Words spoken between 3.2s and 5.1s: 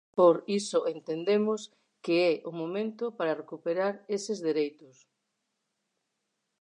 recuperar eses dereitos.